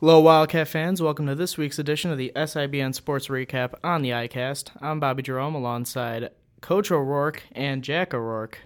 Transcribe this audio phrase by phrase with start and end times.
[0.00, 1.00] Hello, Wildcat fans.
[1.00, 4.68] Welcome to this week's edition of the SIBN Sports Recap on the iCast.
[4.82, 8.58] I'm Bobby Jerome alongside Coach O'Rourke and Jack O'Rourke.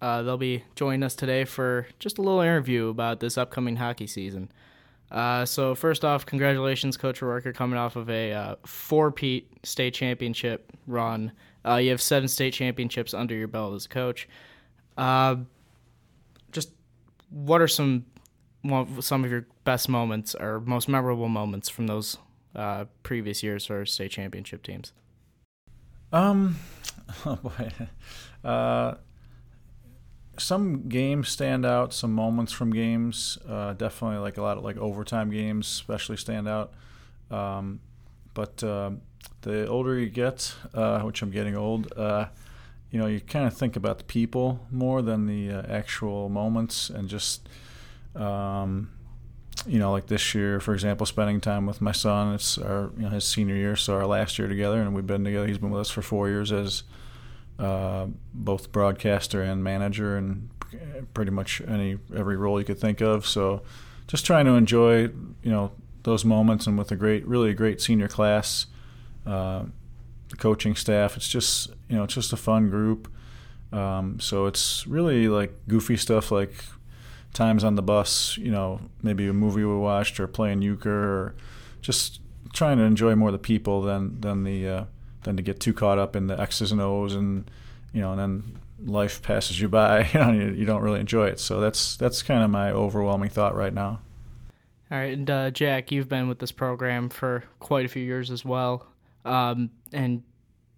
[0.00, 4.06] Uh, they'll be joining us today for just a little interview about this upcoming hockey
[4.06, 4.50] season.
[5.10, 7.54] Uh, so, first off, congratulations, Coach O'Rourke.
[7.54, 11.32] Coming off of a uh, four-peat state championship run.
[11.62, 14.30] Uh, you have seven state championships under your belt as a coach.
[14.96, 15.36] Uh,
[16.52, 16.70] just
[17.28, 18.06] what are some
[19.00, 22.18] some of your best moments or most memorable moments from those
[22.54, 24.92] uh, previous years for state championship teams?
[26.12, 26.56] Um,
[27.26, 27.70] oh boy,
[28.44, 28.94] uh,
[30.38, 31.92] some games stand out.
[31.92, 36.48] Some moments from games, uh, definitely like a lot of like overtime games, especially stand
[36.48, 36.72] out.
[37.30, 37.80] Um,
[38.34, 38.92] but uh,
[39.42, 42.26] the older you get, uh, which I'm getting old, uh,
[42.90, 46.90] you know, you kind of think about the people more than the uh, actual moments,
[46.90, 47.48] and just
[48.14, 48.90] um,
[49.66, 52.34] you know, like this year, for example, spending time with my son.
[52.34, 55.24] It's our you know, his senior year, so our last year together, and we've been
[55.24, 55.46] together.
[55.46, 56.82] He's been with us for four years as
[57.58, 60.48] uh, both broadcaster and manager, and
[61.14, 63.26] pretty much any every role you could think of.
[63.26, 63.62] So,
[64.06, 65.72] just trying to enjoy you know
[66.04, 68.66] those moments, and with a great, really a great senior class,
[69.26, 69.64] uh,
[70.38, 71.16] coaching staff.
[71.16, 73.12] It's just you know it's just a fun group.
[73.72, 76.64] Um, so it's really like goofy stuff like
[77.32, 81.34] times on the bus, you know, maybe a movie we watched or playing euchre or
[81.80, 82.20] just
[82.52, 84.84] trying to enjoy more the people than than the uh,
[85.22, 87.50] than to get too caught up in the X's and O's and
[87.92, 91.26] you know, and then life passes you by, you know, you, you don't really enjoy
[91.26, 91.40] it.
[91.40, 94.00] So that's that's kind of my overwhelming thought right now.
[94.92, 98.28] All right, and uh, Jack, you've been with this program for quite a few years
[98.28, 98.88] as well,
[99.24, 100.24] um, and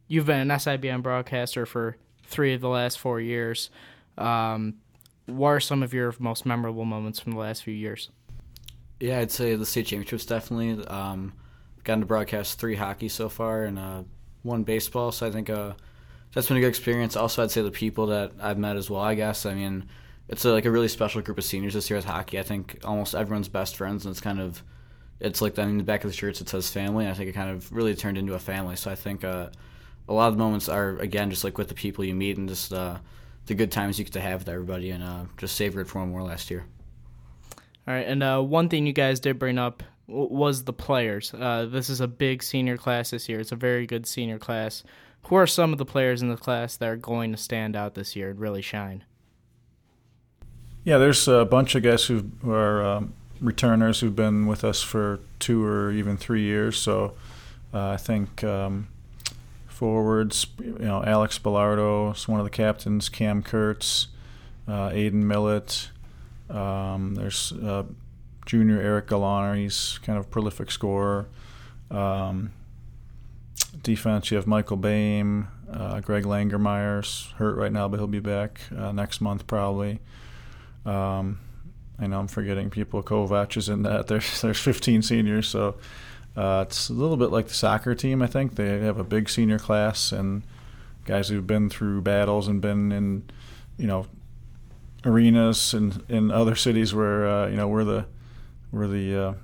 [0.06, 3.70] you've been an SIBN broadcaster for three of the last four years.
[4.18, 4.74] Um,
[5.26, 8.10] what are some of your most memorable moments from the last few years?
[9.00, 10.84] Yeah, I'd say the state championships definitely.
[10.86, 11.32] Um,
[11.84, 14.02] gotten to broadcast three hockey so far and uh,
[14.42, 15.72] one baseball, so I think uh,
[16.32, 17.16] that's been a good experience.
[17.16, 19.00] Also, I'd say the people that I've met as well.
[19.00, 19.88] I guess I mean
[20.28, 22.38] it's a, like a really special group of seniors this year with hockey.
[22.38, 24.62] I think almost everyone's best friends, and it's kind of
[25.20, 27.04] it's like I mean, the back of the shirts it says family.
[27.04, 28.76] And I think it kind of really turned into a family.
[28.76, 29.48] So I think uh,
[30.08, 32.48] a lot of the moments are again just like with the people you meet and
[32.48, 32.98] just uh,
[33.46, 36.00] the good times you get to have with everybody and uh, just savor it for
[36.00, 36.64] one more last year.
[37.86, 41.34] All right, and uh, one thing you guys did bring up was the players.
[41.34, 43.40] Uh, this is a big senior class this year.
[43.40, 44.84] It's a very good senior class.
[45.24, 47.94] Who are some of the players in the class that are going to stand out
[47.94, 49.04] this year and really shine?
[50.84, 55.20] Yeah, there's a bunch of guys who are um, returners who've been with us for
[55.38, 56.76] two or even three years.
[56.76, 57.14] So
[57.72, 58.88] uh, I think um,
[59.82, 64.06] forwards, you know, Alex Bellardo is one of the captains, Cam Kurtz,
[64.68, 65.90] uh, Aiden Millett.
[66.48, 67.82] Um, there's uh,
[68.46, 71.26] junior Eric Galaner, he's kind of a prolific scorer.
[71.90, 72.52] Um,
[73.82, 78.60] defense, you have Michael Boehm, uh, Greg Langermeyer's hurt right now, but he'll be back
[78.78, 79.98] uh, next month probably.
[80.86, 81.40] Um,
[81.98, 83.02] I know I'm forgetting people.
[83.02, 84.06] Kovac is in that.
[84.06, 85.74] There's there's 15 seniors, so
[86.36, 88.56] uh, it's a little bit like the soccer team, I think.
[88.56, 90.42] They have a big senior class and
[91.04, 93.24] guys who've been through battles and been in,
[93.76, 94.06] you know,
[95.04, 98.06] arenas and in other cities where uh, you know we're the
[98.70, 99.34] we're the uh,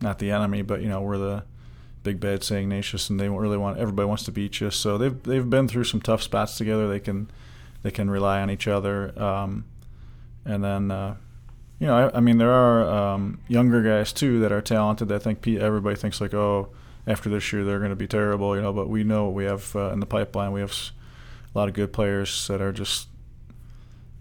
[0.00, 1.44] not the enemy, but you know we're the
[2.02, 2.48] big bad.
[2.50, 4.70] Ignatius, and they really want everybody wants to beat you.
[4.70, 6.88] So they've they've been through some tough spots together.
[6.88, 7.30] They can
[7.82, 9.64] they can rely on each other, um,
[10.44, 11.16] and then uh,
[11.78, 15.12] you know, I, I mean, there are um, younger guys too that are talented.
[15.12, 16.70] I think everybody thinks like, oh,
[17.06, 18.72] after this year they're going to be terrible, you know.
[18.72, 20.52] But we know what we have uh, in the pipeline.
[20.52, 20.74] We have
[21.54, 23.08] a lot of good players that are just,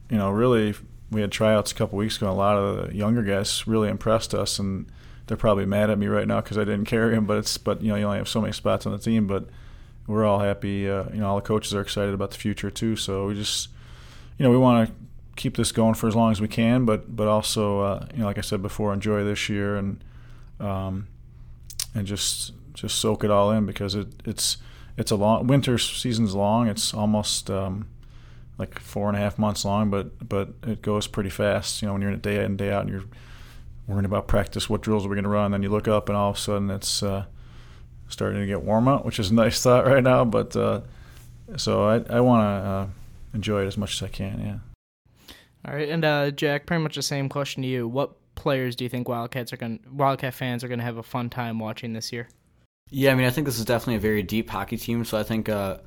[0.09, 0.75] you know, really.
[1.09, 2.27] We had tryouts a couple weeks ago.
[2.27, 4.91] And a lot of the younger guys really impressed us, and
[5.25, 7.25] they're probably mad at me right now because I didn't carry them.
[7.25, 9.25] But it's but you know you only have so many spots on the team.
[9.25, 9.49] But
[10.05, 10.87] we're all happy.
[10.89, 12.95] Uh, you know, all the coaches are excited about the future too.
[12.95, 13.69] So we just,
[14.37, 14.95] you know, we want to
[15.37, 18.25] keep this going for as long as we can, but but also uh, you know,
[18.25, 20.03] like I said before, enjoy this year and
[20.59, 21.07] um,
[21.95, 24.57] and just just soak it all in because it, it's
[24.97, 26.67] it's a long winter season's long.
[26.67, 27.87] It's almost um,
[28.57, 31.81] like four and a half months long, but but it goes pretty fast.
[31.81, 33.05] You know, when you're in it day in day out, and you're
[33.87, 35.51] worrying about practice, what drills are we going to run?
[35.51, 37.25] Then you look up, and all of a sudden it's uh,
[38.09, 40.25] starting to get warm out, which is a nice thought right now.
[40.25, 40.81] But uh,
[41.55, 42.87] so I I want to uh,
[43.33, 44.41] enjoy it as much as I can.
[44.41, 44.66] Yeah.
[45.65, 47.87] All right, and uh, Jack, pretty much the same question to you.
[47.87, 51.03] What players do you think Wildcats are going Wildcat fans are going to have a
[51.03, 52.29] fun time watching this year?
[52.89, 55.03] Yeah, I mean, I think this is definitely a very deep hockey team.
[55.03, 55.79] So I think uh,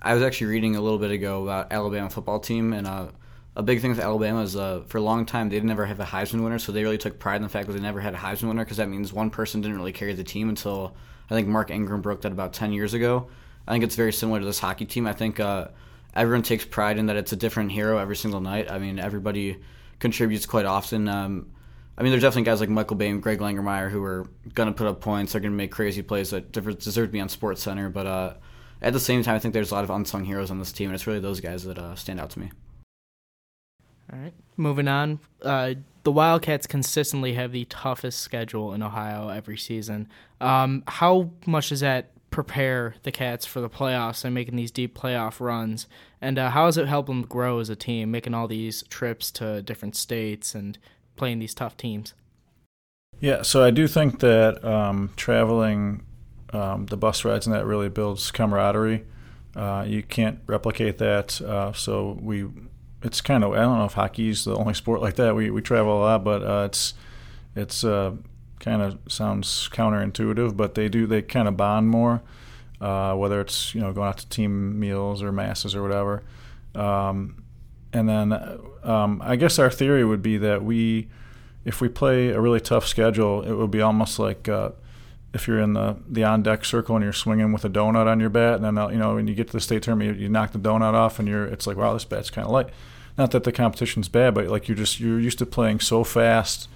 [0.00, 3.08] I was actually reading a little bit ago about Alabama football team, and uh,
[3.56, 6.00] a big thing with Alabama is uh, for a long time they didn't never have
[6.00, 8.14] a Heisman winner, so they really took pride in the fact that they never had
[8.14, 10.96] a Heisman winner because that means one person didn't really carry the team until
[11.28, 13.28] I think Mark Ingram broke that about ten years ago.
[13.68, 15.06] I think it's very similar to this hockey team.
[15.06, 15.68] I think uh,
[16.14, 18.70] everyone takes pride in that it's a different hero every single night.
[18.70, 19.58] I mean, everybody
[19.98, 21.08] contributes quite often.
[21.08, 21.50] Um,
[21.96, 24.86] I mean, there's definitely guys like Michael Boehm, Greg Langermeyer who are going to put
[24.86, 25.32] up points.
[25.32, 27.90] They're going to make crazy plays that deserve to be on Sports Center.
[27.90, 28.34] But uh,
[28.80, 30.88] at the same time, I think there's a lot of unsung heroes on this team,
[30.88, 32.50] and it's really those guys that uh, stand out to me.
[34.12, 35.20] All right, moving on.
[35.42, 40.08] Uh, the Wildcats consistently have the toughest schedule in Ohio every season.
[40.40, 44.96] Um, how much does that prepare the Cats for the playoffs and making these deep
[44.96, 45.86] playoff runs?
[46.20, 49.30] And uh, how has it helped them grow as a team, making all these trips
[49.32, 50.78] to different states and
[51.16, 52.14] playing these tough teams?
[53.20, 56.02] Yeah, so I do think that um, traveling
[56.52, 59.04] um, the bus rides and that really builds camaraderie.
[59.54, 61.40] Uh, you can't replicate that.
[61.40, 62.46] Uh, so we,
[63.02, 65.34] it's kind of I don't know if hockey's the only sport like that.
[65.34, 66.94] We we travel a lot, but uh, it's
[67.54, 68.12] it's uh,
[68.60, 72.22] kind of sounds counterintuitive, but they do they kind of bond more.
[72.80, 76.22] Uh, whether it's you know going out to team meals or masses or whatever,
[76.74, 77.42] um,
[77.92, 78.32] and then
[78.82, 81.08] um, I guess our theory would be that we,
[81.66, 84.70] if we play a really tough schedule, it would be almost like uh,
[85.34, 88.18] if you're in the, the on deck circle and you're swinging with a donut on
[88.18, 90.22] your bat, and then uh, you know when you get to the state tournament, you,
[90.22, 92.70] you knock the donut off, and you're it's like wow, this bat's kind of light.
[93.18, 96.66] Not that the competition's bad, but like you're just you're used to playing so fast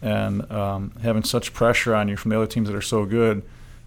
[0.00, 3.42] and um, having such pressure on you from the other teams that are so good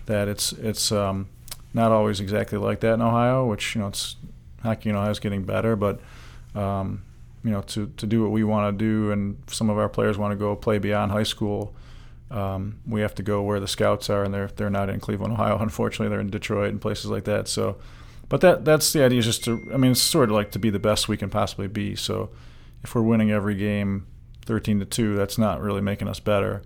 [0.05, 1.29] that it's it's um,
[1.73, 3.45] not always exactly like that in Ohio.
[3.45, 4.15] Which you know it's
[4.61, 5.99] hockey in Ohio is getting better, but
[6.55, 7.03] um,
[7.43, 10.17] you know to to do what we want to do, and some of our players
[10.17, 11.73] want to go play beyond high school.
[12.29, 15.33] Um, we have to go where the scouts are, and they're they're not in Cleveland,
[15.33, 15.57] Ohio.
[15.61, 17.47] Unfortunately, they're in Detroit and places like that.
[17.47, 17.77] So,
[18.29, 19.19] but that that's the idea.
[19.19, 21.29] Is just to I mean, it's sort of like to be the best we can
[21.29, 21.95] possibly be.
[21.95, 22.29] So,
[22.83, 24.07] if we're winning every game,
[24.51, 26.61] thirteen to two, that's not really making us better.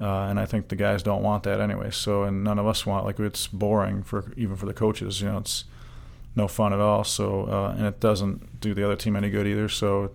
[0.00, 1.92] Uh, and I think the guys don't want that anyway.
[1.92, 5.20] So, and none of us want like it's boring for even for the coaches.
[5.20, 5.64] You know, it's
[6.34, 7.04] no fun at all.
[7.04, 9.68] So, uh, and it doesn't do the other team any good either.
[9.68, 10.10] So,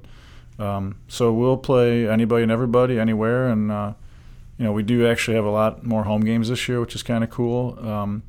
[0.59, 3.93] um, so we'll play anybody and everybody anywhere, and uh,
[4.57, 7.03] you know we do actually have a lot more home games this year, which is
[7.03, 7.79] kind of cool.
[7.87, 8.23] Um,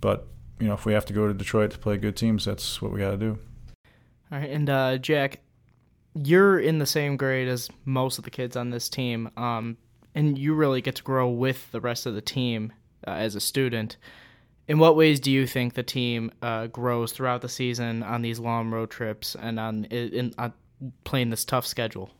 [0.00, 0.28] but
[0.60, 2.92] you know, if we have to go to Detroit to play good teams, that's what
[2.92, 3.38] we got to do.
[4.30, 5.40] All right, and uh, Jack,
[6.14, 9.76] you're in the same grade as most of the kids on this team, um,
[10.14, 12.72] and you really get to grow with the rest of the team
[13.06, 13.96] uh, as a student.
[14.68, 18.38] In what ways do you think the team uh, grows throughout the season on these
[18.38, 20.52] long road trips and on in, on
[21.04, 22.10] playing this tough schedule?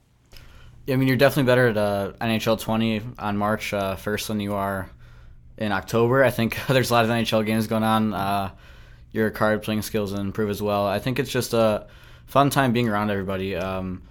[0.88, 4.54] I mean, you're definitely better at uh, NHL 20 on March uh, 1st than you
[4.54, 4.90] are
[5.58, 6.24] in October.
[6.24, 8.14] I think there's a lot of NHL games going on.
[8.14, 8.50] Uh,
[9.12, 10.86] your card playing skills improve as well.
[10.86, 11.86] I think it's just a
[12.26, 14.02] fun time being around everybody, um,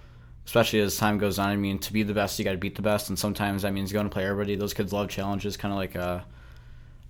[0.46, 1.48] especially as time goes on.
[1.48, 3.72] I mean, to be the best, you got to beat the best, and sometimes that
[3.72, 4.56] means going to play everybody.
[4.56, 6.20] Those kids love challenges, kind of like uh,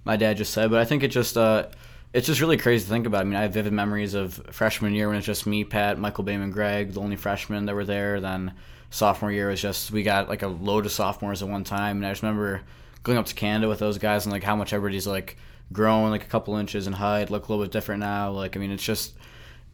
[0.04, 0.70] my dad just said.
[0.70, 1.66] But I think it just uh,
[2.12, 3.22] it's just really crazy to think about.
[3.22, 6.24] I mean, I have vivid memories of freshman year when it's just me, Pat, Michael
[6.24, 8.20] Boehm, Greg, the only freshmen that were there.
[8.20, 8.52] Then
[8.90, 12.06] sophomore year was just we got like a load of sophomores at one time, and
[12.06, 12.62] I just remember
[13.02, 15.36] going up to Canada with those guys and like how much everybody's like
[15.72, 18.30] grown like a couple inches in height, look a little bit different now.
[18.30, 19.14] Like I mean, it's just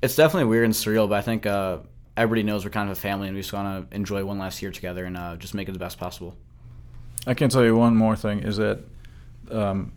[0.07, 1.79] it's definitely weird and surreal, but I think uh,
[2.17, 4.63] everybody knows we're kind of a family and we just want to enjoy one last
[4.63, 6.37] year together and uh, just make it the best possible.
[7.27, 8.79] I can tell you one more thing is that
[9.51, 9.93] um,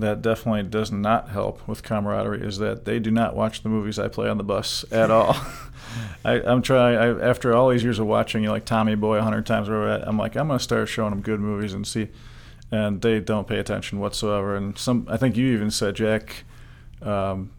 [0.00, 3.96] that definitely does not help with camaraderie is that they do not watch the movies
[3.96, 5.36] I play on the bus at all.
[6.24, 6.96] I, am trying.
[6.96, 9.68] I, after all these years of watching, you know, like Tommy Boy a hundred times,
[9.68, 12.08] where I'm like, I'm gonna start showing them good movies and see,
[12.72, 14.56] and they don't pay attention whatsoever.
[14.56, 16.42] And some, I think you even said Jack,
[17.00, 17.52] um,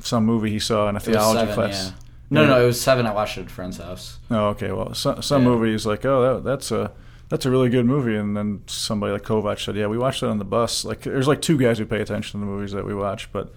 [0.00, 1.86] some movie he saw in a theology seven, class.
[1.86, 1.92] Yeah.
[2.28, 2.48] No, yeah.
[2.48, 3.06] no, it was seven.
[3.06, 4.18] I watched it at a friend's house.
[4.30, 4.72] Oh, okay.
[4.72, 5.48] Well, some some yeah.
[5.48, 6.92] movies like, oh, that, that's a
[7.28, 8.16] that's a really good movie.
[8.16, 10.84] And then somebody like Kovac said, yeah, we watched it on the bus.
[10.84, 13.52] Like, there's like two guys who pay attention to the movies that we watch, but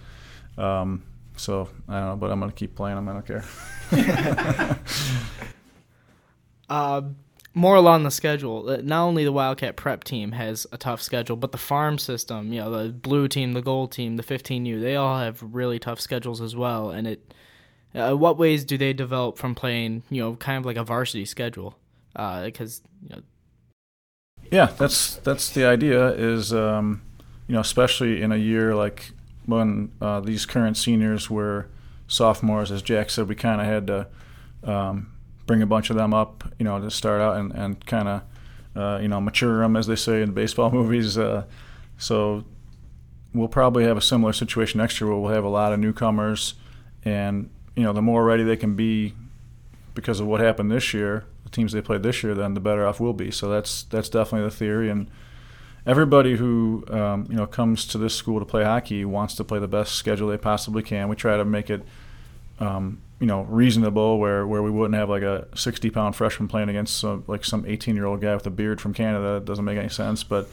[0.57, 1.03] um,
[1.35, 2.15] so I don't know.
[2.15, 3.09] But I'm gonna keep playing them.
[3.09, 3.45] I don't care.
[6.69, 7.01] uh,
[7.53, 8.69] more along the schedule.
[8.69, 12.53] Uh, not only the Wildcat prep team has a tough schedule, but the farm system,
[12.53, 15.99] you know, the blue team, the gold team, the 15U, they all have really tough
[15.99, 16.89] schedules as well.
[16.89, 17.33] And it,
[17.95, 21.25] uh, what ways do they develop from playing, you know, kind of like a varsity
[21.25, 21.77] schedule?
[22.13, 23.21] Because uh, you know,
[24.51, 26.09] yeah, that's that's the idea.
[26.09, 27.01] Is um,
[27.47, 29.11] you know, especially in a year like
[29.45, 31.67] when uh, these current seniors were
[32.07, 34.07] sophomores, as Jack said, we kind of had to
[34.63, 35.11] um,
[35.49, 38.21] bring a bunch of them up, you know, to start out and and kind of
[38.75, 41.17] uh, you know mature them, as they say in baseball movies.
[41.17, 41.43] Uh,
[41.97, 42.45] so
[43.33, 46.53] we'll probably have a similar situation next year where we'll have a lot of newcomers,
[47.03, 49.15] and you know, the more ready they can be
[49.95, 52.85] because of what happened this year, the teams they played this year, then the better
[52.85, 53.31] off we'll be.
[53.31, 54.87] So that's that's definitely the theory.
[54.91, 55.09] And
[55.83, 59.57] everybody who um, you know comes to this school to play hockey wants to play
[59.57, 61.09] the best schedule they possibly can.
[61.09, 61.81] We try to make it.
[62.59, 66.69] Um, you know, reasonable where, where we wouldn't have like a 60 pound freshman playing
[66.69, 69.35] against some, like some 18 year old guy with a beard from Canada.
[69.35, 70.23] That doesn't make any sense.
[70.23, 70.47] But,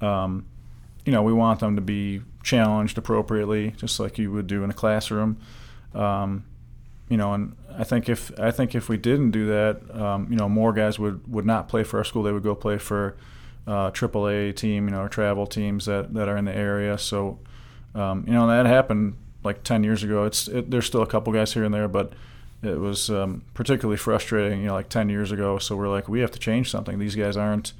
[0.00, 0.46] um,
[1.04, 4.70] you know, we want them to be challenged appropriately, just like you would do in
[4.70, 5.38] a classroom.
[5.94, 6.44] Um,
[7.08, 10.36] you know, and I think if I think if we didn't do that, um, you
[10.36, 12.22] know, more guys would, would not play for our school.
[12.22, 13.16] They would go play for
[13.66, 16.96] uh, AAA team, you know, or travel teams that, that are in the area.
[16.98, 17.40] So,
[17.94, 20.24] um, you know, that happened like 10 years ago.
[20.24, 22.12] It's it, there's still a couple guys here and there, but
[22.62, 25.58] it was um, particularly frustrating, you know, like 10 years ago.
[25.58, 26.98] So we're like, we have to change something.
[26.98, 27.72] These guys aren't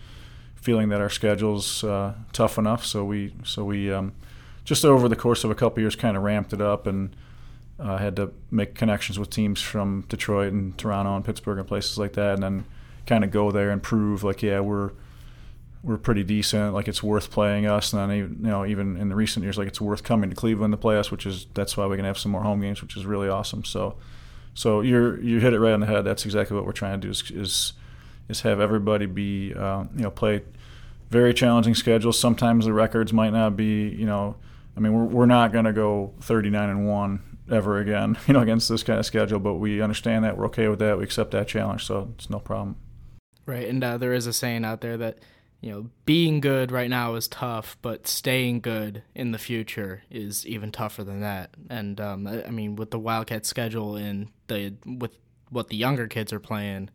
[0.55, 2.85] feeling that our schedule's uh, tough enough.
[2.85, 4.13] So we so we um,
[4.65, 7.15] just over the course of a couple years kind of ramped it up and
[7.79, 11.99] uh, had to make connections with teams from Detroit and Toronto and Pittsburgh and places
[11.99, 12.65] like that, and then
[13.07, 14.91] kind of go there and prove like, yeah, we're
[15.83, 16.75] we're pretty decent.
[16.75, 19.57] Like it's worth playing us, and then even, you know even in the recent years,
[19.57, 22.05] like it's worth coming to Cleveland to play us, which is that's why we can
[22.05, 23.65] have some more home games, which is really awesome.
[23.65, 23.97] So,
[24.55, 26.05] so you you hit it right on the head.
[26.05, 27.73] That's exactly what we're trying to do is is,
[28.29, 30.43] is have everybody be uh, you know play
[31.09, 32.19] very challenging schedules.
[32.19, 34.37] Sometimes the records might not be you know
[34.77, 38.41] I mean we're we're not going to go 39 and one ever again you know
[38.41, 40.99] against this kind of schedule, but we understand that we're okay with that.
[40.99, 42.77] We accept that challenge, so it's no problem.
[43.47, 45.19] Right, and uh, there is a saying out there that
[45.61, 50.47] you know, being good right now is tough, but staying good in the future is
[50.47, 51.51] even tougher than that.
[51.69, 55.17] And um, I mean, with the Wildcat schedule and the with
[55.51, 56.89] what the younger kids are playing,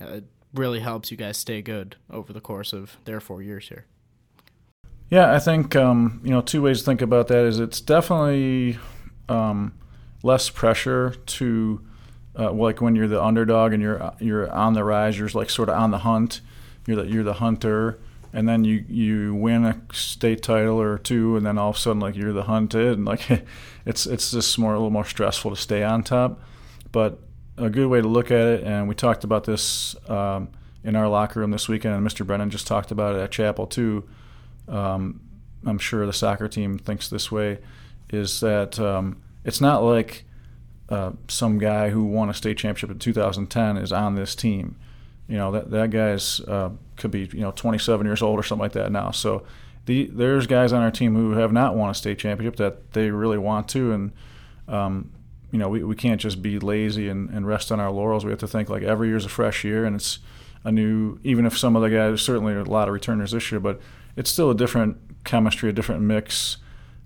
[0.00, 3.68] uh, it really helps you guys stay good over the course of their four years
[3.68, 3.86] here.
[5.08, 8.78] Yeah, I think um, you know two ways to think about that is it's definitely
[9.28, 9.74] um,
[10.24, 11.86] less pressure to
[12.36, 15.68] uh, like when you're the underdog and you're you're on the rise, you're like sort
[15.68, 16.40] of on the hunt
[16.86, 17.98] you're the you're the hunter,
[18.32, 21.78] and then you you win a state title or two, and then all of a
[21.78, 23.28] sudden like you're the hunted, and like
[23.86, 26.40] it's it's just more a little more stressful to stay on top.
[26.92, 27.18] But
[27.58, 30.48] a good way to look at it, and we talked about this um,
[30.84, 32.26] in our locker room this weekend, and Mr.
[32.26, 34.04] Brennan just talked about it at Chapel too.
[34.68, 35.20] Um,
[35.64, 37.58] I'm sure the soccer team thinks this way,
[38.10, 40.24] is that um, it's not like
[40.88, 44.76] uh, some guy who won a state championship in 2010 is on this team
[45.28, 48.62] you know that that guy's uh, could be you know 27 years old or something
[48.62, 49.10] like that now.
[49.10, 49.44] So
[49.86, 53.10] the there's guys on our team who have not won a state championship that they
[53.10, 54.12] really want to, and
[54.68, 55.10] um,
[55.50, 58.24] you know we, we can't just be lazy and, and rest on our laurels.
[58.24, 60.18] We have to think like every year's a fresh year, and it's
[60.64, 61.18] a new.
[61.24, 63.80] Even if some of the guys certainly a lot of returners this year, but
[64.16, 66.58] it's still a different chemistry, a different mix.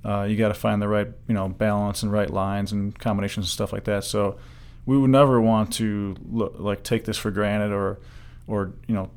[0.02, 3.46] Uh, you got to find the right you know balance and right lines and combinations
[3.46, 4.04] and stuff like that.
[4.04, 4.38] So
[4.90, 8.00] we would never want to look, like take this for granted or
[8.48, 9.08] or you know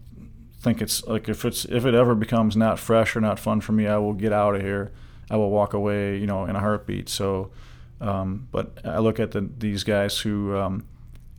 [0.59, 3.71] think it's like if it's if it ever becomes not fresh or not fun for
[3.71, 4.91] me, I will get out of here.
[5.31, 7.09] I will walk away, you know, in a heartbeat.
[7.09, 7.49] So,
[7.99, 10.85] um, but I look at the, these guys who, um,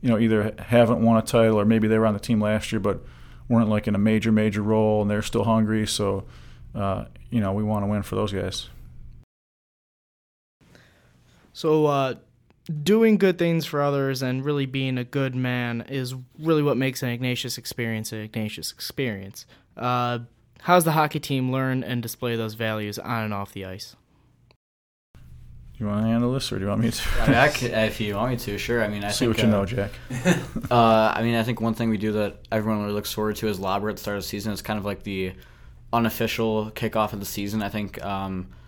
[0.01, 2.73] you know, either haven't won a title or maybe they were on the team last
[2.73, 3.05] year, but
[3.47, 5.87] weren't like in a major major role and they're still hungry.
[5.87, 6.25] So,
[6.73, 8.67] uh, you know, we want to win for those guys.
[11.53, 12.15] So, uh,
[12.83, 17.03] doing good things for others and really being a good man is really what makes
[17.03, 19.45] an Ignatius experience an Ignatius experience.
[19.77, 20.19] Uh,
[20.61, 23.95] how's the hockey team learn and display those values on and off the ice?
[25.13, 27.21] Do you want to handle this, or do you want me to?
[27.21, 28.81] I mean, I could, if you want me to, sure.
[28.81, 29.91] I mean, I see think, what you uh, know, Jack.
[30.71, 33.49] uh, I mean, I think one thing we do that everyone really looks forward to
[33.49, 34.53] is Labre at the start of the season.
[34.53, 35.33] It's kind of like the
[35.91, 37.61] unofficial kickoff of the season.
[37.61, 38.64] I think um, it's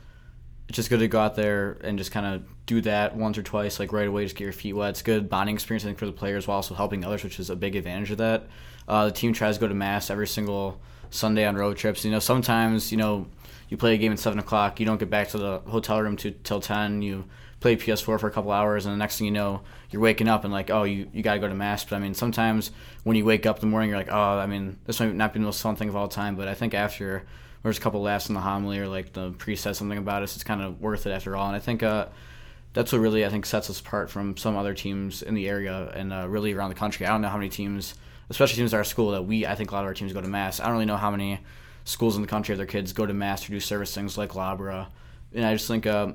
[0.71, 3.79] just good to go out there and just kind of do that once or twice,
[3.79, 4.89] like right away, just get your feet wet.
[4.89, 7.49] It's good bonding experience, I think, for the players while also helping others, which is
[7.49, 8.47] a big advantage of that.
[8.87, 12.03] Uh, the team tries to go to mass every single Sunday on road trips.
[12.03, 13.27] You know, sometimes you know
[13.69, 16.17] you play a game at seven o'clock, you don't get back to the hotel room
[16.17, 17.01] to, till ten.
[17.01, 17.25] You
[17.59, 20.43] play PS4 for a couple hours, and the next thing you know, you're waking up
[20.43, 21.83] and like, oh, you, you got to go to mass.
[21.83, 22.71] But I mean, sometimes
[23.03, 25.33] when you wake up in the morning, you're like, oh, I mean, this might not
[25.33, 27.25] be the most fun thing of all time, but I think after
[27.63, 30.35] there's a couple laughs in the homily or like the priest says something about us,
[30.35, 31.47] it's kind of worth it after all.
[31.47, 32.07] And I think uh,
[32.73, 35.91] that's what really I think sets us apart from some other teams in the area
[35.93, 37.05] and uh, really around the country.
[37.05, 37.95] I don't know how many teams,
[38.29, 40.21] especially teams at our school, that we I think a lot of our teams go
[40.21, 40.59] to mass.
[40.59, 41.39] I don't really know how many
[41.83, 44.87] schools in the country their kids go to mass or do service things like Labre,
[45.33, 46.11] and I just think uh,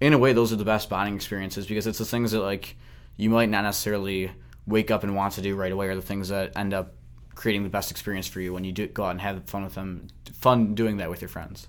[0.00, 2.76] in a way those are the best bonding experiences because it's the things that like
[3.16, 4.32] you might not necessarily
[4.66, 6.94] wake up and want to do right away or the things that end up
[7.34, 9.74] creating the best experience for you when you do go out and have fun with
[9.74, 11.66] them, fun doing that with your friends.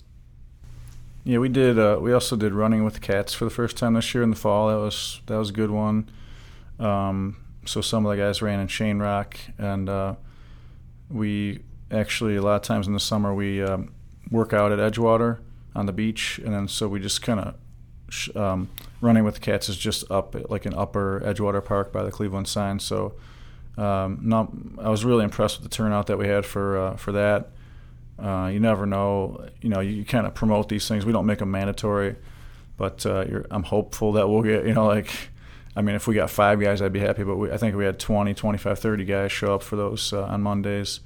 [1.24, 1.80] Yeah, we did.
[1.80, 4.36] Uh, we also did running with cats for the first time this year in the
[4.36, 4.68] fall.
[4.68, 6.10] That was that was a good one.
[6.80, 10.16] Um, so some of the guys ran in Shane Rock, and uh,
[11.10, 13.94] we actually a lot of times in the summer we um,
[14.32, 15.40] work out at Edgewater
[15.76, 19.78] on the beach, and then so we just kind of um, running with cats is
[19.78, 22.80] just up like an upper Edgewater Park by the Cleveland sign.
[22.80, 23.16] So
[23.78, 27.12] um, not, I was really impressed with the turnout that we had for uh, for
[27.14, 27.50] that.
[28.20, 31.06] Uh, you never know, you know, you, kind of promote these things.
[31.06, 32.16] We don't make them mandatory,
[32.78, 35.12] but uh, I'm hopeful that we'll get, you know, like,
[35.76, 37.24] I mean, if we got five guys, I'd be happy.
[37.24, 40.26] But we, I think we had 20, 25, 30 guys show up for those uh,
[40.26, 41.00] on Mondays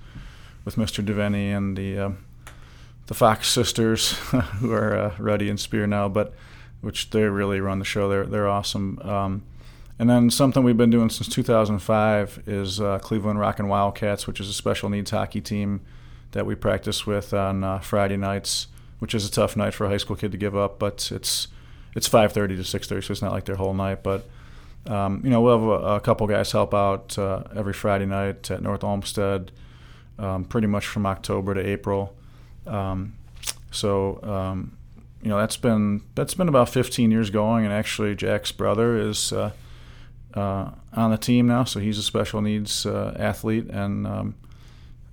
[0.66, 1.04] with Mr.
[1.04, 2.26] Devaney and the um,
[3.06, 4.12] the Fox sisters,
[4.60, 6.34] who are uh, Ruddy and Spear now, but
[6.82, 8.10] which they really run the show.
[8.10, 9.00] They're they're awesome.
[9.00, 9.44] Um,
[10.00, 14.50] and then something we've been doing since 2005 is uh, Cleveland and Wildcats, which is
[14.50, 15.82] a special needs hockey team
[16.32, 18.68] that we practice with on uh, Friday nights,
[19.00, 21.48] which is a tough night for a high school kid to give up, but it's
[21.96, 24.04] it's 5:30 to 6:30, so it's not like their whole night.
[24.04, 24.26] But
[24.86, 28.52] um, you know, we'll have a, a couple guys help out uh, every Friday night
[28.52, 29.52] at North Olmsted,
[30.20, 32.16] um, pretty much from October to April.
[32.68, 33.16] Um,
[33.72, 34.78] so um,
[35.24, 39.34] you know that's been that's been about 15 years going, and actually Jack's brother is
[39.34, 39.52] uh,
[40.38, 44.36] uh, on the team now, so he's a special needs uh, athlete, and um,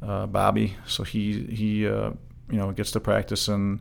[0.03, 2.11] uh, Bobby, so he he uh,
[2.51, 3.81] you know gets to practice and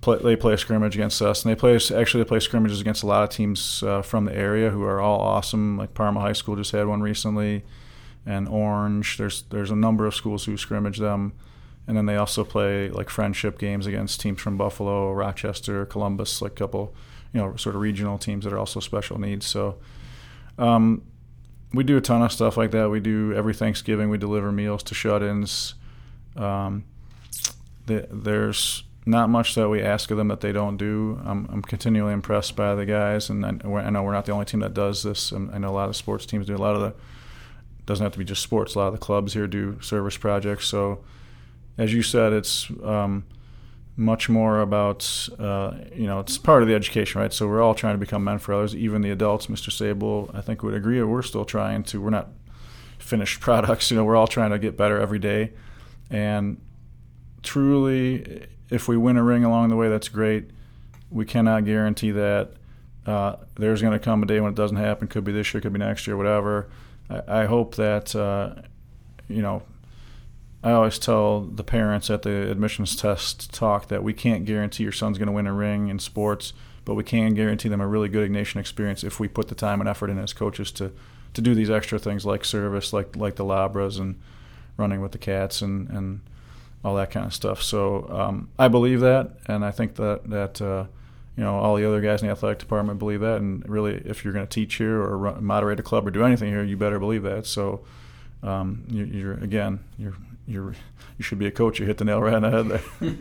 [0.00, 3.02] play, they play a scrimmage against us, and they play actually they play scrimmages against
[3.02, 5.76] a lot of teams uh, from the area who are all awesome.
[5.76, 7.64] Like Parma High School just had one recently,
[8.24, 9.18] and Orange.
[9.18, 11.32] There's there's a number of schools who scrimmage them
[11.88, 16.52] and then they also play like friendship games against teams from Buffalo, Rochester, Columbus, like
[16.52, 16.94] a couple,
[17.32, 19.46] you know, sort of regional teams that are also special needs.
[19.46, 19.78] So
[20.58, 21.02] um,
[21.72, 22.90] we do a ton of stuff like that.
[22.90, 25.74] We do every Thanksgiving we deliver meals to shut-ins.
[26.36, 26.84] Um,
[27.86, 31.20] the, there's not much that we ask of them that they don't do.
[31.24, 34.44] I'm, I'm continually impressed by the guys, and I, I, know we're not the only
[34.44, 35.32] team that does this.
[35.32, 36.94] I know a lot of sports teams do a lot of the.
[37.86, 38.74] Doesn't have to be just sports.
[38.74, 40.66] A lot of the clubs here do service projects.
[40.66, 41.02] So
[41.78, 43.24] as you said, it's um,
[43.98, 47.32] much more about uh, you know it's part of the education, right?
[47.32, 49.48] So we're all trying to become men for others, even the adults.
[49.48, 49.72] Mr.
[49.72, 51.02] Sable, I think, would agree.
[51.02, 52.00] We're still trying to.
[52.00, 52.28] We're not
[52.98, 53.90] finished products.
[53.90, 55.52] You know, we're all trying to get better every day,
[56.10, 56.60] and
[57.42, 60.50] truly, if we win a ring along the way, that's great.
[61.10, 62.52] We cannot guarantee that.
[63.04, 65.08] Uh, there's going to come a day when it doesn't happen.
[65.08, 66.68] Could be this year, could be next year, whatever.
[67.08, 68.54] I, I hope that uh,
[69.28, 69.62] you know
[70.62, 74.92] I always tell the parents at the admissions test talk that we can't guarantee your
[74.92, 76.52] son's going to win a ring in sports,
[76.84, 79.80] but we can guarantee them a really good Ignatian experience if we put the time
[79.80, 80.92] and effort in as coaches to,
[81.34, 84.20] to do these extra things like service, like like the Labres and
[84.76, 86.20] running with the cats and, and
[86.84, 87.62] all that kind of stuff.
[87.62, 90.86] So um, I believe that, and I think that that uh,
[91.36, 93.36] you know all the other guys in the athletic department believe that.
[93.36, 96.24] And really, if you're going to teach here or run, moderate a club or do
[96.24, 97.46] anything here, you better believe that.
[97.46, 97.84] So
[98.42, 100.14] um, you're, you're again you're
[100.48, 100.74] you're
[101.18, 101.78] you should be a coach.
[101.78, 103.14] You hit the nail right on the head there.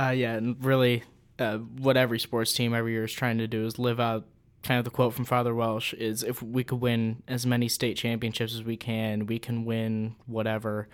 [0.08, 1.02] uh, yeah, and really,
[1.38, 4.26] uh, what every sports team every year is trying to do is live out
[4.62, 7.96] kind of the quote from Father Welsh is if we could win as many state
[7.96, 10.88] championships as we can, we can win whatever.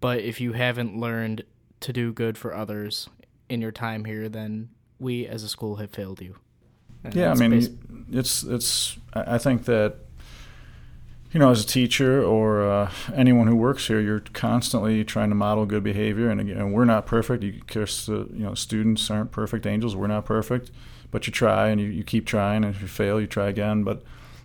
[0.00, 1.44] But if you haven't learned
[1.80, 3.08] to do good for others
[3.48, 4.68] in your time here, then
[4.98, 6.36] we as a school have failed you.
[7.02, 8.96] And yeah, I mean, it's it's.
[9.12, 9.96] I think that
[11.34, 15.34] you know, as a teacher or uh, anyone who works here, you're constantly trying to
[15.34, 16.30] model good behavior.
[16.30, 17.42] And again, we're not perfect.
[17.42, 19.96] You, uh, you know, students aren't perfect angels.
[19.96, 20.70] We're not perfect,
[21.10, 22.62] but you try and you, you keep trying.
[22.62, 23.82] And if you fail, you try again.
[23.82, 24.04] But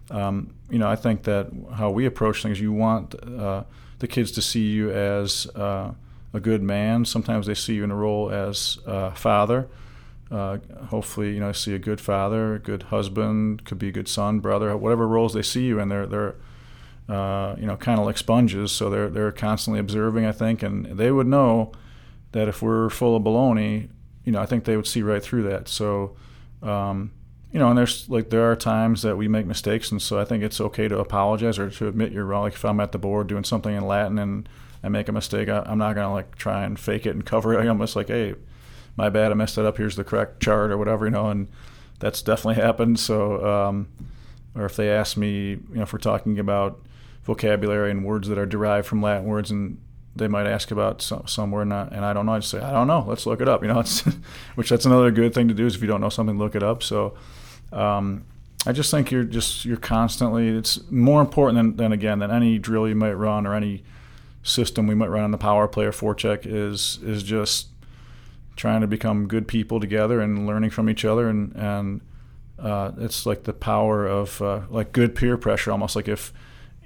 [0.10, 3.66] um, you know, I think that how we approach things, you want uh,
[4.00, 5.92] the kids to see you as uh,
[6.34, 7.06] a good man.
[7.06, 9.68] Sometimes they see you in a role as a father.
[10.32, 14.08] Uh, hopefully, you know, see a good father, a good husband, could be a good
[14.08, 15.90] son, brother, whatever roles they see you in.
[15.90, 16.36] They're they're
[17.10, 18.72] uh, you know, kind of like sponges.
[18.72, 21.72] So they're they're constantly observing, I think, and they would know
[22.32, 23.90] that if we're full of baloney,
[24.24, 25.68] you know, I think they would see right through that.
[25.68, 26.16] So,
[26.62, 27.12] um,
[27.52, 30.26] you know, and there's like there are times that we make mistakes, and so I
[30.26, 32.44] think it's okay to apologize or to admit you're wrong.
[32.44, 34.48] Like if I'm at the board doing something in Latin and
[34.84, 37.54] I make a mistake, I, am not gonna like try and fake it and cover
[37.54, 37.68] it.
[37.68, 38.36] I'm just like, hey,
[38.96, 39.78] my bad, I messed it up.
[39.78, 41.48] Here's the correct chart or whatever, you know, and
[41.98, 43.00] that's definitely happened.
[43.00, 43.88] So, um,
[44.54, 46.80] or if they ask me, you know, if we're talking about
[47.24, 49.80] vocabulary and words that are derived from Latin words, and
[50.16, 52.34] they might ask about some, some word, and I, and I don't know.
[52.34, 53.06] I just say I don't know.
[53.08, 53.62] Let's look it up.
[53.64, 53.84] You know,
[54.56, 56.64] which that's another good thing to do is if you don't know something, look it
[56.64, 56.84] up.
[56.84, 57.16] So.
[57.72, 58.26] Um,
[58.66, 60.50] I just think you're just you're constantly.
[60.50, 63.84] It's more important than, than again than any drill you might run or any
[64.44, 67.68] system we might run on the power play or forecheck is is just
[68.56, 72.02] trying to become good people together and learning from each other and and
[72.58, 76.34] uh, it's like the power of uh, like good peer pressure almost like if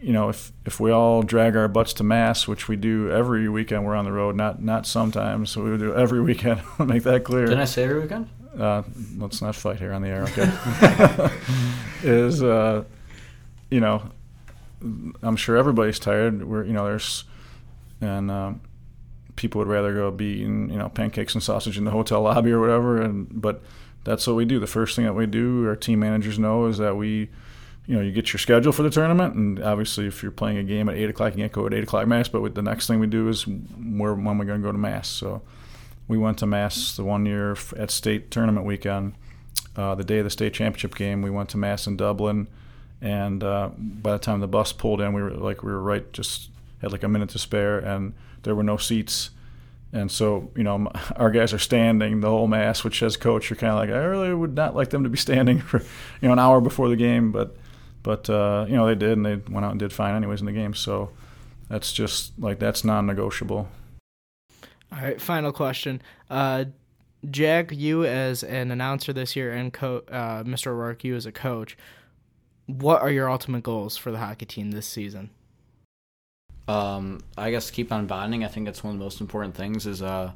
[0.04, 3.48] you know, if if we all drag our butts to mass, which we do every
[3.48, 4.36] weekend, we're on the road.
[4.36, 5.52] Not not sometimes.
[5.52, 6.62] So we do every weekend.
[6.80, 7.46] make that clear.
[7.46, 8.30] Didn't I say every weekend?
[8.60, 8.84] Uh,
[9.18, 10.24] let's not fight here on the air.
[10.24, 11.32] Okay.
[12.04, 12.84] is uh,
[13.72, 14.04] you know,
[15.22, 16.44] I'm sure everybody's tired.
[16.44, 17.24] We're you know there's
[18.02, 18.62] and um,
[19.38, 22.52] people would rather go be eating you know pancakes and sausage in the hotel lobby
[22.52, 23.02] or whatever.
[23.02, 23.62] And but
[24.04, 24.60] that's what we do.
[24.60, 27.30] The first thing that we do, our team managers know, is that we
[27.86, 30.64] you know, you get your schedule for the tournament, and obviously, if you're playing a
[30.64, 32.30] game at eight o'clock, you can't go at eight o'clock mass.
[32.30, 35.10] But the next thing we do is where when we're going to go to mass.
[35.10, 35.42] So
[36.08, 39.16] we went to mass the one year at state tournament weekend.
[39.76, 42.48] Uh, the day of the state championship game, we went to mass in Dublin,
[43.02, 46.12] and uh, by the time the bus pulled in, we were like we were right,
[46.14, 46.50] just
[46.82, 49.32] had like a minute to spare, and there were no seats.
[49.92, 53.58] And so, you know, our guys are standing the whole mass, which as coach, you're
[53.58, 56.32] kind of like, I really would not like them to be standing for, you know,
[56.32, 57.32] an hour before the game.
[57.32, 57.56] But
[58.04, 60.46] but uh, you know they did, and they went out and did fine anyways in
[60.46, 60.74] the game.
[60.74, 61.10] So
[61.70, 63.68] that's just like that's non-negotiable.
[64.92, 66.02] All right, final question.
[66.30, 66.66] Uh,
[67.30, 70.68] Jack, you as an announcer this year, and co- uh, Mr.
[70.68, 71.78] O'Rourke, you as a coach,
[72.68, 75.30] what are your ultimate goals for the hockey team this season?
[76.68, 78.44] Um, I guess keep on bonding.
[78.44, 79.88] I think that's one of the most important things.
[79.88, 80.32] Is uh,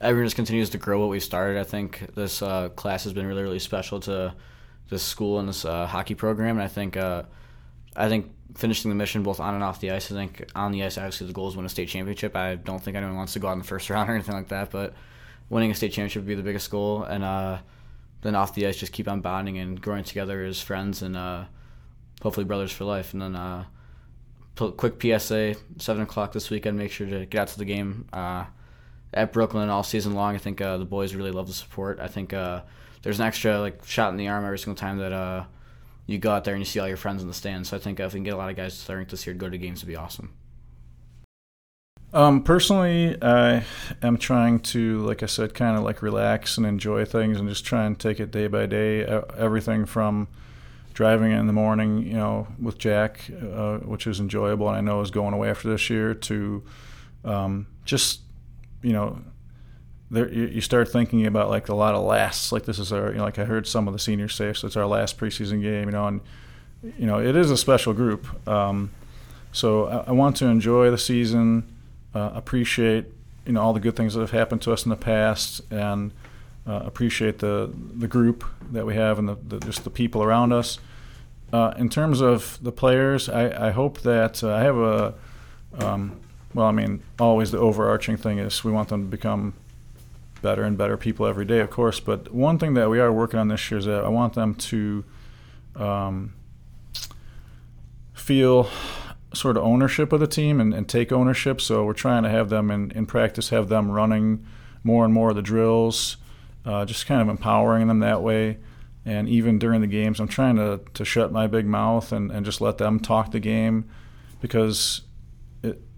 [0.00, 1.60] everyone just continues to grow what we started.
[1.60, 4.34] I think this uh, class has been really, really special to
[4.88, 6.56] this school and this uh, hockey program.
[6.56, 7.24] And I think uh,
[7.96, 10.10] I think finishing the mission both on and off the ice.
[10.10, 12.36] I think on the ice, obviously the goal is win a state championship.
[12.36, 14.48] I don't think anyone wants to go out in the first round or anything like
[14.48, 14.94] that, but
[15.48, 17.02] winning a state championship would be the biggest goal.
[17.04, 17.58] And uh,
[18.22, 21.44] then off the ice, just keep on bonding and growing together as friends and uh,
[22.22, 23.12] hopefully brothers for life.
[23.12, 23.64] And then uh,
[24.56, 26.78] quick PSA: seven o'clock this weekend.
[26.78, 28.44] Make sure to get out to the game uh,
[29.12, 30.34] at Brooklyn all season long.
[30.34, 32.00] I think the boys really love the support.
[32.00, 32.32] I think
[33.02, 35.44] there's an extra like shot in the arm every single time that uh,
[36.06, 37.68] you go out there and you see all your friends in the stands.
[37.68, 39.38] So I think if we can get a lot of guys starting this year to
[39.38, 40.32] go to games, would be awesome.
[42.14, 43.64] Um, personally, I
[44.02, 47.64] am trying to, like I said, kind of like relax and enjoy things and just
[47.64, 49.04] try and take it day by day.
[49.36, 50.28] Everything from
[50.92, 55.00] driving in the morning, you know, with Jack, uh, which is enjoyable and I know
[55.00, 56.62] is going away after this year, to
[57.24, 58.20] um, just,
[58.82, 59.18] you know,
[60.12, 62.52] there, you start thinking about like a lot of lasts.
[62.52, 64.66] Like this is our, you know, like I heard some of the seniors say, so
[64.66, 66.20] it's our last preseason game, you know, and
[66.98, 68.46] you know it is a special group.
[68.46, 68.90] Um,
[69.52, 71.64] so I, I, want to enjoy the season,
[72.14, 73.06] uh, appreciate
[73.46, 76.12] you know all the good things that have happened to us in the past, and
[76.66, 80.52] uh, appreciate the the group that we have and the, the just the people around
[80.52, 80.78] us.
[81.54, 85.14] Uh, in terms of the players, I, I hope that uh, I have a
[85.78, 86.20] um,
[86.52, 89.54] well, I mean, always the overarching thing is we want them to become
[90.42, 92.00] better and better people every day, of course.
[92.00, 94.54] But one thing that we are working on this year is that I want them
[94.54, 95.04] to
[95.76, 96.34] um,
[98.12, 98.68] feel
[99.32, 101.60] sort of ownership of the team and, and, take ownership.
[101.60, 104.44] So we're trying to have them in, in practice, have them running
[104.84, 106.18] more and more of the drills,
[106.66, 108.58] uh, just kind of empowering them that way.
[109.06, 112.44] And even during the games, I'm trying to, to shut my big mouth and, and
[112.44, 113.88] just let them talk the game
[114.40, 115.02] because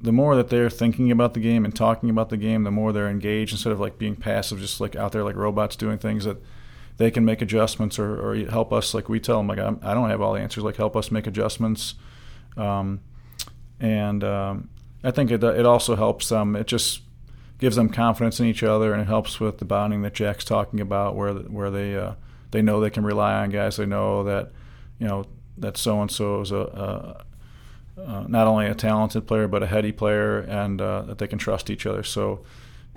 [0.04, 2.92] the more that they're thinking about the game and talking about the game, the more
[2.92, 6.26] they're engaged instead of like being passive, just like out there like robots doing things
[6.26, 6.36] that
[6.98, 8.92] they can make adjustments or, or help us.
[8.92, 10.62] Like we tell them, like I'm, I do not have all the answers.
[10.62, 11.94] Like help us make adjustments,
[12.58, 13.00] um,
[13.80, 14.68] and um,
[15.02, 16.54] I think it it also helps them.
[16.54, 17.00] It just
[17.58, 20.80] gives them confidence in each other, and it helps with the bonding that Jack's talking
[20.80, 22.12] about, where where they uh,
[22.50, 23.78] they know they can rely on guys.
[23.78, 24.52] They know that
[24.98, 25.24] you know
[25.56, 27.24] that so and so is a, a
[27.98, 31.38] uh, not only a talented player but a heady player, and uh, that they can
[31.38, 32.02] trust each other.
[32.02, 32.44] So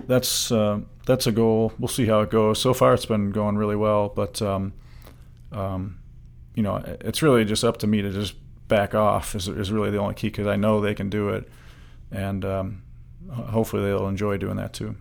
[0.06, 1.72] that's uh, that's a goal.
[1.78, 2.60] We'll see how it goes.
[2.60, 4.72] So far, it's been going really well, but um,
[5.52, 5.98] um,
[6.54, 8.34] you know, it's really just up to me to just
[8.68, 9.34] back off.
[9.34, 11.48] Is, is really the only key because I know they can do it,
[12.10, 12.82] and um,
[13.30, 14.96] hopefully they'll enjoy doing that too.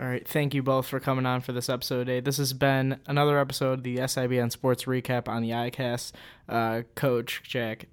[0.00, 0.26] All right.
[0.26, 2.20] Thank you both for coming on for this episode today.
[2.20, 6.12] This has been another episode of the SIBN Sports Recap on the ICAST.
[6.48, 7.86] Uh, Coach Jack,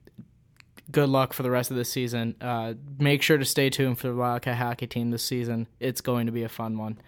[0.91, 2.35] good luck for the rest of the season.
[2.41, 5.67] Uh, make sure to stay tuned for the Wildcat hockey team this season.
[5.79, 6.99] It's going to be a fun one.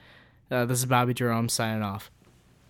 [0.50, 2.12] Uh, this is Bobby Jerome signing off.